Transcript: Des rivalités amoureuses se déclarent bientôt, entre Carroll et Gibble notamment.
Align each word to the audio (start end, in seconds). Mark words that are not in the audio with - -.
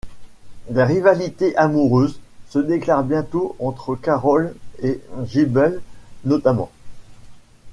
Des 0.71 0.81
rivalités 0.83 1.55
amoureuses 1.57 2.19
se 2.49 2.57
déclarent 2.57 3.03
bientôt, 3.03 3.55
entre 3.59 3.93
Carroll 3.95 4.55
et 4.81 4.99
Gibble 5.25 5.79
notamment. 6.25 6.71